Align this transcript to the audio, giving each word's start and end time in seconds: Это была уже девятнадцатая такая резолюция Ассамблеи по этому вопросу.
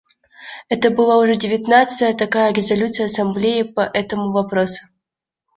Это 0.67 0.89
была 0.89 1.19
уже 1.19 1.35
девятнадцатая 1.35 2.15
такая 2.15 2.51
резолюция 2.53 3.05
Ассамблеи 3.05 3.61
по 3.61 3.81
этому 3.81 4.31
вопросу. 4.31 4.83